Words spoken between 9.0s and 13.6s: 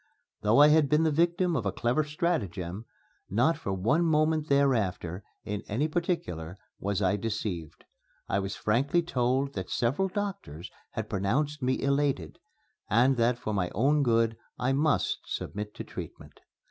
told that several doctors had pronounced me elated, and that for